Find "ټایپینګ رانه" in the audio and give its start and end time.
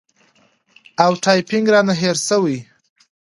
1.23-1.93